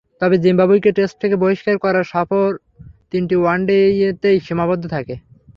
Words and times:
তবে 0.21 0.35
জিম্বাবুয়েকে 0.43 0.91
টেস্ট 0.97 1.15
থেকে 1.21 1.35
বহিষ্কার 1.43 1.75
করায় 1.83 2.07
সফর 2.13 2.47
তিনটি 3.11 3.35
ওয়ানডেতেই 3.37 4.37
সীমাবদ্ধ 4.45 4.83
থাকে। 4.95 5.15